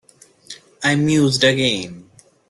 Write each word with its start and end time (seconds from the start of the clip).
I 0.83 0.95
mused 0.95 1.43
again. 1.43 2.09